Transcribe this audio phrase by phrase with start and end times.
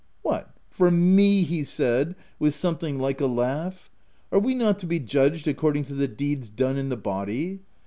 [0.01, 3.83] u c What, for me V he said, with something like a laugh.
[4.31, 6.97] c Are we not to be judged accord ing to the deeds done in the
[6.97, 7.61] body